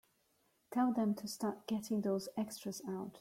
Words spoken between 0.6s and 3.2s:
Tell them to start getting those extras out.